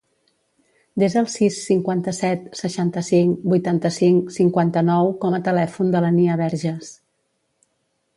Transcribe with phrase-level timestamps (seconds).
[1.01, 6.91] Desa el sis, cinquanta-set, seixanta-cinc, vuitanta-cinc, cinquanta-nou com a telèfon de la Nia Berges.